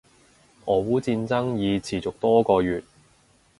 [0.65, 2.83] 俄烏戰爭已持續多個月